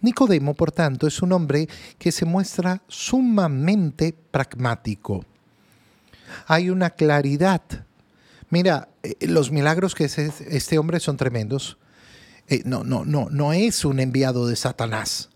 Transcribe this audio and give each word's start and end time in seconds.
Nicodemo, 0.00 0.54
por 0.54 0.72
tanto, 0.72 1.06
es 1.06 1.22
un 1.22 1.32
hombre 1.32 1.68
que 1.98 2.12
se 2.12 2.24
muestra 2.24 2.82
sumamente 2.88 4.14
pragmático. 4.30 5.24
Hay 6.46 6.70
una 6.70 6.90
claridad. 6.90 7.62
Mira, 8.50 8.88
eh, 9.02 9.14
los 9.26 9.50
milagros 9.50 9.94
que 9.94 10.04
hace 10.04 10.32
este 10.50 10.78
hombre 10.78 11.00
son 11.00 11.16
tremendos. 11.16 11.78
Eh, 12.48 12.62
no, 12.64 12.84
no, 12.84 13.04
no, 13.04 13.28
no 13.30 13.52
es 13.52 13.84
un 13.84 14.00
enviado 14.00 14.46
de 14.46 14.56
Satanás. 14.56 15.30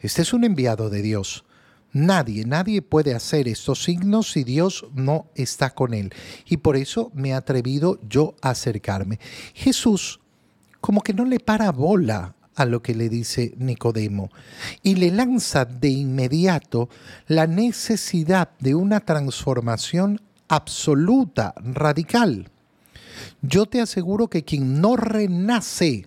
Este 0.00 0.22
es 0.22 0.32
un 0.32 0.44
enviado 0.44 0.90
de 0.90 1.02
Dios. 1.02 1.44
Nadie, 1.92 2.44
nadie 2.44 2.82
puede 2.82 3.14
hacer 3.14 3.46
estos 3.46 3.84
signos 3.84 4.32
si 4.32 4.42
Dios 4.42 4.84
no 4.94 5.28
está 5.36 5.70
con 5.70 5.94
él. 5.94 6.12
Y 6.46 6.56
por 6.56 6.76
eso 6.76 7.12
me 7.14 7.28
he 7.30 7.34
atrevido 7.34 8.00
yo 8.08 8.34
a 8.42 8.50
acercarme. 8.50 9.20
Jesús 9.54 10.20
como 10.80 11.02
que 11.02 11.14
no 11.14 11.24
le 11.24 11.40
para 11.40 11.72
bola 11.72 12.34
a 12.54 12.64
lo 12.64 12.82
que 12.82 12.94
le 12.94 13.08
dice 13.08 13.54
Nicodemo 13.58 14.30
y 14.82 14.94
le 14.96 15.10
lanza 15.10 15.64
de 15.64 15.88
inmediato 15.88 16.88
la 17.26 17.46
necesidad 17.46 18.50
de 18.60 18.74
una 18.74 19.00
transformación 19.00 20.20
absoluta, 20.48 21.54
radical. 21.56 22.50
Yo 23.42 23.66
te 23.66 23.80
aseguro 23.80 24.28
que 24.28 24.44
quien 24.44 24.80
no 24.80 24.96
renace 24.96 26.06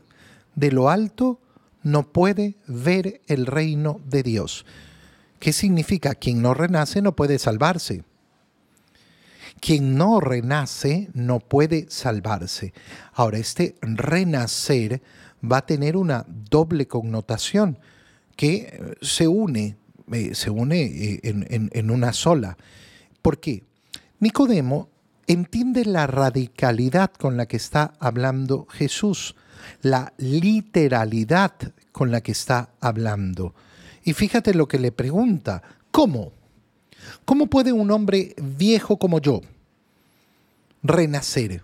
de 0.55 0.71
lo 0.71 0.89
alto 0.89 1.39
no 1.83 2.11
puede 2.11 2.57
ver 2.67 3.21
el 3.27 3.45
reino 3.45 4.01
de 4.05 4.23
Dios. 4.23 4.65
¿Qué 5.39 5.53
significa? 5.53 6.15
Quien 6.15 6.41
no 6.41 6.53
renace 6.53 7.01
no 7.01 7.15
puede 7.15 7.39
salvarse. 7.39 8.03
Quien 9.59 9.95
no 9.95 10.19
renace 10.19 11.09
no 11.13 11.39
puede 11.39 11.87
salvarse. 11.89 12.73
Ahora, 13.13 13.37
este 13.37 13.75
renacer 13.81 15.01
va 15.43 15.57
a 15.57 15.65
tener 15.65 15.97
una 15.97 16.25
doble 16.27 16.87
connotación 16.87 17.79
que 18.35 18.55
eh, 18.55 18.95
se 19.01 19.27
une, 19.27 19.77
eh, 20.11 20.35
se 20.35 20.49
une 20.49 20.81
eh, 20.81 21.19
en, 21.23 21.69
en 21.73 21.91
una 21.91 22.13
sola. 22.13 22.57
¿Por 23.21 23.39
qué? 23.39 23.63
Nicodemo 24.19 24.89
entiende 25.27 25.85
la 25.85 26.07
radicalidad 26.07 27.11
con 27.11 27.35
la 27.35 27.47
que 27.47 27.57
está 27.57 27.93
hablando 27.99 28.65
Jesús, 28.69 29.35
la 29.81 30.13
literalidad 30.17 31.53
con 31.91 32.11
la 32.11 32.21
que 32.21 32.31
está 32.31 32.69
hablando. 32.79 33.53
Y 34.03 34.13
fíjate 34.13 34.53
lo 34.53 34.67
que 34.67 34.79
le 34.79 34.91
pregunta, 34.91 35.61
¿cómo? 35.91 36.31
¿Cómo 37.25 37.47
puede 37.47 37.71
un 37.71 37.91
hombre 37.91 38.35
viejo 38.37 38.97
como 38.97 39.19
yo 39.19 39.41
renacer? 40.83 41.61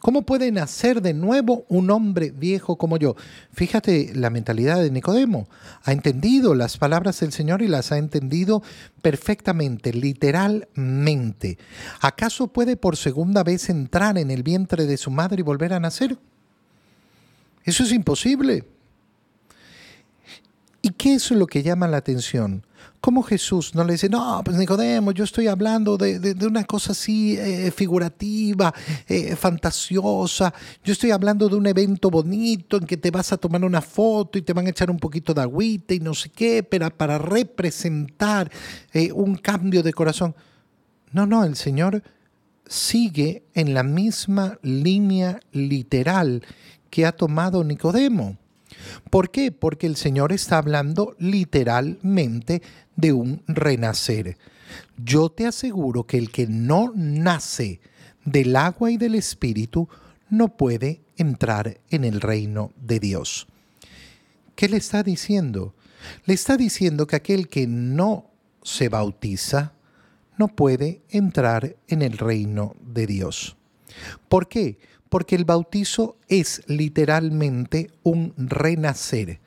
¿Cómo 0.00 0.22
puede 0.22 0.50
nacer 0.50 1.02
de 1.02 1.12
nuevo 1.12 1.66
un 1.68 1.90
hombre 1.90 2.30
viejo 2.30 2.76
como 2.76 2.96
yo? 2.96 3.16
Fíjate 3.52 4.12
la 4.14 4.30
mentalidad 4.30 4.80
de 4.80 4.90
Nicodemo. 4.90 5.46
Ha 5.84 5.92
entendido 5.92 6.54
las 6.54 6.78
palabras 6.78 7.20
del 7.20 7.32
Señor 7.32 7.60
y 7.60 7.68
las 7.68 7.92
ha 7.92 7.98
entendido 7.98 8.62
perfectamente, 9.02 9.92
literalmente. 9.92 11.58
¿Acaso 12.00 12.46
puede 12.46 12.76
por 12.76 12.96
segunda 12.96 13.42
vez 13.42 13.68
entrar 13.68 14.16
en 14.16 14.30
el 14.30 14.42
vientre 14.42 14.86
de 14.86 14.96
su 14.96 15.10
madre 15.10 15.40
y 15.40 15.42
volver 15.42 15.74
a 15.74 15.80
nacer? 15.80 16.16
Eso 17.64 17.82
es 17.82 17.92
imposible. 17.92 18.64
¿Y 21.00 21.02
qué 21.02 21.14
es 21.14 21.30
lo 21.30 21.46
que 21.46 21.62
llama 21.62 21.88
la 21.88 21.96
atención? 21.96 22.62
¿Cómo 23.00 23.22
Jesús 23.22 23.74
no 23.74 23.84
le 23.84 23.94
dice, 23.94 24.10
no, 24.10 24.42
pues 24.44 24.58
Nicodemo, 24.58 25.12
yo 25.12 25.24
estoy 25.24 25.46
hablando 25.46 25.96
de, 25.96 26.36
una 26.46 26.64
cosa 26.64 26.92
así 26.92 27.38
eh, 27.38 27.70
figurativa, 27.70 28.74
eh, 29.08 29.34
fantasiosa, 29.34 30.52
yo 30.84 30.92
estoy 30.92 31.10
hablando 31.10 31.48
de 31.48 31.56
un 31.56 31.66
evento 31.66 32.10
bonito 32.10 32.76
en 32.76 32.84
que 32.84 32.98
te 32.98 33.10
vas 33.10 33.32
a 33.32 33.38
tomar 33.38 33.64
una 33.64 33.80
foto 33.80 34.36
y 34.36 34.42
te 34.42 34.52
van 34.52 34.66
a 34.66 34.70
echar 34.70 34.90
un 34.90 34.98
poquito 34.98 35.32
de 35.32 35.40
agüita 35.40 35.94
y 35.94 36.00
no 36.00 36.12
sé 36.12 36.28
qué, 36.28 36.62
pero 36.62 36.90
para 36.90 37.16
representar 37.16 38.50
eh, 38.92 39.10
un 39.10 39.36
cambio 39.36 39.82
de 39.82 39.94
corazón. 39.94 40.34
No, 41.12 41.24
no, 41.24 41.44
el 41.44 41.56
Señor 41.56 42.02
sigue 42.66 43.44
en 43.54 43.72
la 43.72 43.84
misma 43.84 44.58
línea 44.60 45.40
literal 45.52 46.42
que 46.90 47.06
ha 47.06 47.12
tomado 47.12 47.64
Nicodemo. 47.64 48.36
¿Por 49.10 49.30
qué? 49.30 49.52
Porque 49.52 49.86
el 49.86 49.96
Señor 49.96 50.32
está 50.32 50.58
hablando 50.58 51.14
literalmente 51.18 52.62
de 52.96 53.12
un 53.12 53.42
renacer. 53.46 54.36
Yo 54.96 55.30
te 55.30 55.46
aseguro 55.46 56.04
que 56.06 56.18
el 56.18 56.30
que 56.30 56.46
no 56.46 56.92
nace 56.94 57.80
del 58.24 58.56
agua 58.56 58.90
y 58.90 58.96
del 58.96 59.14
Espíritu 59.14 59.88
no 60.28 60.56
puede 60.56 61.00
entrar 61.16 61.80
en 61.90 62.04
el 62.04 62.20
reino 62.20 62.72
de 62.80 63.00
Dios. 63.00 63.46
¿Qué 64.54 64.68
le 64.68 64.76
está 64.76 65.02
diciendo? 65.02 65.74
Le 66.24 66.34
está 66.34 66.56
diciendo 66.56 67.06
que 67.06 67.16
aquel 67.16 67.48
que 67.48 67.66
no 67.66 68.30
se 68.62 68.88
bautiza 68.88 69.72
no 70.38 70.48
puede 70.48 71.02
entrar 71.10 71.76
en 71.88 72.02
el 72.02 72.16
reino 72.16 72.76
de 72.80 73.06
Dios. 73.06 73.56
¿Por 74.28 74.48
qué? 74.48 74.78
porque 75.10 75.34
el 75.34 75.44
bautizo 75.44 76.16
es 76.28 76.62
literalmente 76.66 77.90
un 78.02 78.32
renacer. 78.38 79.40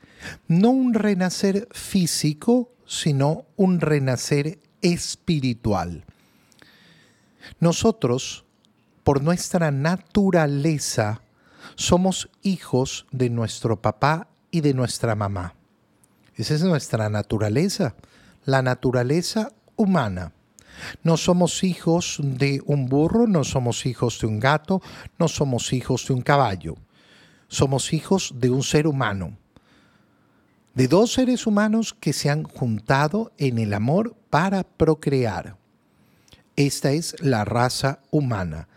No 0.48 0.70
un 0.70 0.94
renacer 0.94 1.68
físico, 1.72 2.72
sino 2.86 3.46
un 3.56 3.80
renacer 3.80 4.59
espiritual. 4.81 6.06
Nosotros, 7.59 8.46
por 9.04 9.24
nuestra 9.24 9.72
naturaleza, 9.72 11.22
somos 11.75 12.30
hijos 12.42 13.08
de 13.12 13.30
nuestro 13.30 13.81
papá 13.81 14.28
y 14.52 14.62
de 14.62 14.74
nuestra 14.74 15.16
mamá. 15.16 15.56
Esa 16.36 16.56
es 16.56 16.64
nuestra 16.64 17.10
naturaleza, 17.10 17.96
la 18.44 18.62
naturaleza 18.62 19.54
humana. 19.78 20.34
No 21.04 21.18
somos 21.18 21.64
hijos 21.64 22.20
de 22.22 22.62
un 22.66 22.88
burro, 22.88 23.28
no 23.28 23.44
somos 23.44 23.86
hijos 23.86 24.20
de 24.20 24.28
un 24.28 24.40
gato, 24.40 24.82
no 25.20 25.28
somos 25.28 25.74
hijos 25.74 26.08
de 26.08 26.14
un 26.14 26.22
caballo. 26.22 26.76
Somos 27.48 27.94
hijos 27.94 28.34
de 28.36 28.50
un 28.50 28.64
ser 28.64 28.88
humano. 28.88 29.38
De 30.74 30.88
dos 30.88 31.14
seres 31.14 31.46
humanos 31.46 31.94
que 31.94 32.14
se 32.14 32.30
han 32.30 32.44
juntado 32.44 33.32
en 33.38 33.60
el 33.60 33.74
amor 33.74 34.16
para 34.30 34.64
procrear. 34.64 35.58
Esta 36.56 36.92
es 36.92 37.16
la 37.20 37.46
raza 37.46 38.00
humana. 38.12 38.68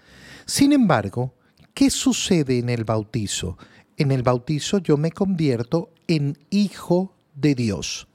Sin 0.44 0.72
embargo, 0.72 1.34
¿qué 1.74 1.90
sucede 1.90 2.58
en 2.58 2.68
el 2.68 2.84
bautizo? 2.84 3.56
En 3.96 4.12
el 4.12 4.22
bautizo 4.22 4.78
yo 4.78 4.96
me 4.96 5.10
convierto 5.10 5.90
en 6.06 6.38
hijo 6.50 7.14
de 7.34 7.54
Dios. 7.54 8.08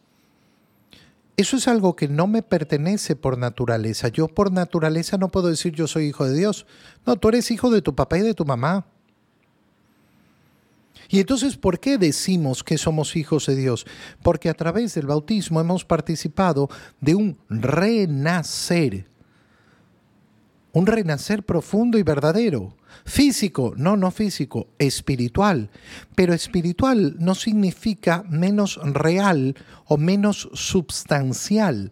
Eso 1.42 1.58
es 1.58 1.68
algo 1.68 1.96
que 1.96 2.08
no 2.08 2.28
me 2.28 2.44
pertenece 2.44 3.16
por 3.16 3.36
naturaleza. 3.36 4.10
Yo 4.10 4.28
por 4.28 4.52
naturaleza 4.52 5.18
no 5.18 5.30
puedo 5.30 5.48
decir 5.48 5.74
yo 5.74 5.88
soy 5.88 6.06
hijo 6.06 6.26
de 6.26 6.38
Dios. 6.38 6.68
No, 7.04 7.16
tú 7.16 7.30
eres 7.30 7.50
hijo 7.50 7.72
de 7.72 7.82
tu 7.82 7.96
papá 7.96 8.20
y 8.20 8.22
de 8.22 8.36
tu 8.36 8.46
mamá. 8.46 8.86
Y 11.10 11.20
entonces, 11.20 11.58
¿por 11.58 11.80
qué 11.80 11.98
decimos 11.98 12.64
que 12.64 12.78
somos 12.78 13.16
hijos 13.16 13.48
de 13.48 13.56
Dios? 13.56 13.88
Porque 14.22 14.50
a 14.50 14.54
través 14.54 14.94
del 14.94 15.08
bautismo 15.08 15.60
hemos 15.60 15.84
participado 15.84 16.70
de 17.00 17.16
un 17.16 17.38
renacer 17.50 19.08
un 20.74 20.86
renacer 20.86 21.44
profundo 21.44 21.98
y 21.98 22.04
verdadero. 22.04 22.74
Físico, 23.06 23.74
no, 23.78 23.98
no 23.98 24.12
físico, 24.12 24.68
espiritual. 24.78 25.70
Pero 26.16 26.34
espiritual 26.34 27.16
no 27.20 27.36
significa 27.36 28.24
menos 28.30 28.80
real 28.84 29.56
o 29.86 29.98
menos 29.98 30.50
substancial. 30.54 31.92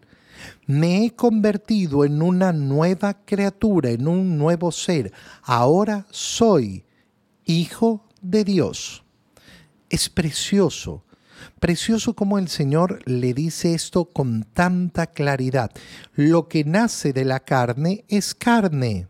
Me 0.66 1.04
he 1.04 1.10
convertido 1.14 2.04
en 2.04 2.22
una 2.22 2.52
nueva 2.52 3.24
criatura, 3.24 3.90
en 3.90 4.08
un 4.08 4.38
nuevo 4.38 4.72
ser. 4.72 5.12
Ahora 5.42 6.06
soy 6.10 6.84
hijo 7.44 8.08
de 8.22 8.44
Dios. 8.44 9.04
Es 9.88 10.08
precioso 10.08 11.04
Precioso 11.58 12.14
como 12.14 12.38
el 12.38 12.48
Señor 12.48 13.00
le 13.06 13.34
dice 13.34 13.74
esto 13.74 14.06
con 14.06 14.44
tanta 14.44 15.08
claridad. 15.08 15.70
Lo 16.14 16.48
que 16.48 16.64
nace 16.64 17.12
de 17.12 17.24
la 17.24 17.40
carne 17.40 18.04
es 18.08 18.34
carne. 18.34 19.08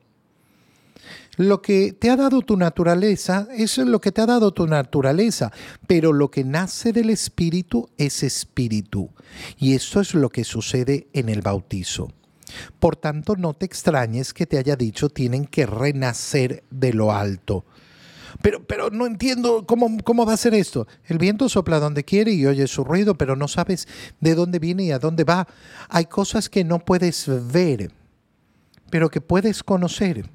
Lo 1.36 1.62
que 1.62 1.92
te 1.92 2.10
ha 2.10 2.16
dado 2.16 2.42
tu 2.42 2.56
naturaleza 2.56 3.48
es 3.56 3.78
lo 3.78 4.00
que 4.00 4.12
te 4.12 4.20
ha 4.20 4.26
dado 4.26 4.52
tu 4.52 4.66
naturaleza, 4.66 5.52
pero 5.86 6.12
lo 6.12 6.30
que 6.30 6.44
nace 6.44 6.92
del 6.92 7.10
Espíritu 7.10 7.88
es 7.98 8.22
Espíritu. 8.22 9.10
Y 9.58 9.74
esto 9.74 10.00
es 10.00 10.14
lo 10.14 10.28
que 10.28 10.44
sucede 10.44 11.08
en 11.12 11.28
el 11.28 11.42
bautizo. 11.42 12.12
Por 12.78 12.96
tanto, 12.96 13.36
no 13.36 13.54
te 13.54 13.66
extrañes 13.66 14.34
que 14.34 14.46
te 14.46 14.58
haya 14.58 14.76
dicho 14.76 15.08
tienen 15.08 15.46
que 15.46 15.66
renacer 15.66 16.64
de 16.70 16.92
lo 16.92 17.12
alto. 17.12 17.64
Pero, 18.42 18.64
pero 18.64 18.90
no 18.90 19.06
entiendo 19.06 19.66
cómo, 19.66 19.98
cómo 20.04 20.24
va 20.24 20.34
a 20.34 20.38
ser 20.38 20.54
esto. 20.54 20.86
El 21.04 21.18
viento 21.18 21.48
sopla 21.48 21.80
donde 21.80 22.04
quiere 22.04 22.32
y 22.32 22.46
oye 22.46 22.66
su 22.66 22.84
ruido, 22.84 23.16
pero 23.16 23.36
no 23.36 23.48
sabes 23.48 23.88
de 24.20 24.34
dónde 24.34 24.58
viene 24.58 24.84
y 24.84 24.92
a 24.92 24.98
dónde 24.98 25.24
va. 25.24 25.48
Hay 25.88 26.06
cosas 26.06 26.48
que 26.48 26.64
no 26.64 26.78
puedes 26.78 27.26
ver, 27.52 27.90
pero 28.90 29.10
que 29.10 29.20
puedes 29.20 29.62
conocer. 29.62 30.30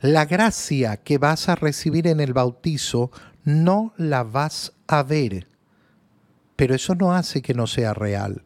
La 0.00 0.26
gracia 0.26 0.98
que 0.98 1.18
vas 1.18 1.48
a 1.48 1.54
recibir 1.54 2.06
en 2.06 2.20
el 2.20 2.32
bautizo 2.32 3.10
no 3.44 3.94
la 3.96 4.24
vas 4.24 4.72
a 4.86 5.02
ver, 5.02 5.46
pero 6.56 6.74
eso 6.74 6.94
no 6.94 7.14
hace 7.14 7.42
que 7.42 7.54
no 7.54 7.66
sea 7.66 7.94
real. 7.94 8.42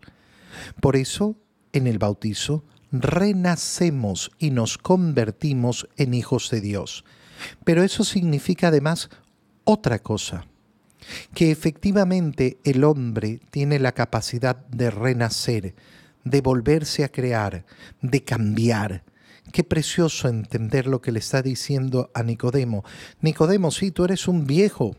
Por 0.80 0.96
eso, 0.96 1.36
en 1.72 1.86
el 1.86 1.98
bautizo, 1.98 2.64
renacemos 2.92 4.30
y 4.38 4.50
nos 4.50 4.78
convertimos 4.78 5.88
en 5.96 6.14
hijos 6.14 6.50
de 6.50 6.60
Dios. 6.60 7.04
Pero 7.64 7.82
eso 7.82 8.04
significa 8.04 8.68
además 8.68 9.08
otra 9.64 10.00
cosa, 10.00 10.46
que 11.34 11.50
efectivamente 11.50 12.58
el 12.64 12.84
hombre 12.84 13.40
tiene 13.50 13.78
la 13.78 13.92
capacidad 13.92 14.56
de 14.66 14.90
renacer, 14.90 15.74
de 16.24 16.40
volverse 16.40 17.04
a 17.04 17.08
crear, 17.08 17.64
de 18.02 18.22
cambiar. 18.22 19.04
Qué 19.52 19.64
precioso 19.64 20.28
entender 20.28 20.86
lo 20.86 21.00
que 21.00 21.12
le 21.12 21.18
está 21.18 21.42
diciendo 21.42 22.10
a 22.14 22.22
Nicodemo. 22.22 22.84
Nicodemo, 23.20 23.70
sí, 23.70 23.90
tú 23.90 24.04
eres 24.04 24.28
un 24.28 24.46
viejo, 24.46 24.94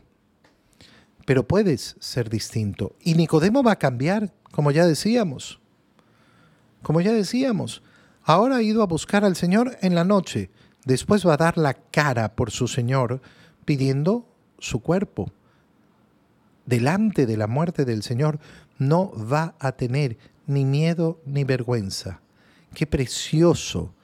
pero 1.24 1.46
puedes 1.46 1.96
ser 2.00 2.28
distinto. 2.28 2.94
Y 3.00 3.14
Nicodemo 3.14 3.62
va 3.62 3.72
a 3.72 3.78
cambiar, 3.78 4.32
como 4.50 4.70
ya 4.70 4.86
decíamos. 4.86 5.60
Como 6.82 7.00
ya 7.00 7.12
decíamos, 7.12 7.82
ahora 8.24 8.56
ha 8.56 8.62
ido 8.62 8.82
a 8.82 8.86
buscar 8.86 9.24
al 9.24 9.36
Señor 9.36 9.78
en 9.80 9.94
la 9.94 10.04
noche, 10.04 10.50
después 10.84 11.26
va 11.26 11.34
a 11.34 11.38
dar 11.38 11.56
la 11.56 11.74
cara 11.74 12.34
por 12.34 12.50
su 12.50 12.68
Señor 12.68 13.22
pidiendo 13.64 14.26
su 14.58 14.80
cuerpo. 14.80 15.32
Delante 16.66 17.26
de 17.26 17.36
la 17.36 17.46
muerte 17.46 17.84
del 17.84 18.02
Señor 18.02 18.38
no 18.78 19.12
va 19.16 19.54
a 19.58 19.72
tener 19.72 20.18
ni 20.46 20.64
miedo 20.64 21.20
ni 21.24 21.44
vergüenza. 21.44 22.20
Qué 22.74 22.86
precioso, 22.86 23.94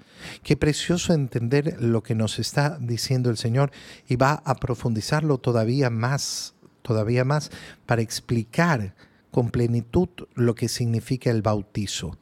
qué 0.42 0.56
precioso 0.56 1.12
entender 1.12 1.76
lo 1.80 2.02
que 2.02 2.14
nos 2.14 2.38
está 2.38 2.78
diciendo 2.80 3.30
el 3.30 3.36
Señor 3.36 3.70
y 4.06 4.16
va 4.16 4.42
a 4.44 4.54
profundizarlo 4.54 5.38
todavía 5.38 5.90
más, 5.90 6.54
todavía 6.82 7.24
más 7.24 7.50
para 7.86 8.02
explicar 8.02 8.94
con 9.30 9.50
plenitud 9.50 10.08
lo 10.34 10.54
que 10.54 10.68
significa 10.68 11.30
el 11.30 11.42
bautizo. 11.42 12.16